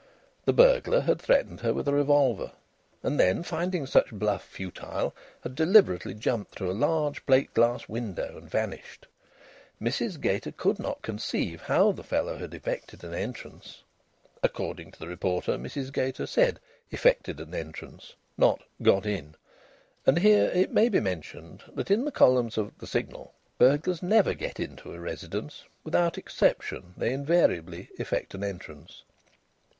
[0.45, 2.53] The burglar had threatened her with a revolver,
[3.03, 8.35] and then, finding such bluff futile, had deliberately jumped through a large plate glass window
[8.35, 9.05] and vanished.
[9.79, 13.83] Mrs Gater could not conceive how the fellow had "effected an entrance."
[14.41, 16.59] (According to the reporter, Mrs Gater said
[16.89, 19.35] "effected an entrance," not "got in."
[20.07, 24.33] And here it may be mentioned that in the columns of the Signal burglars never
[24.33, 29.03] get into a residence; without exception they invariably effect an entrance.)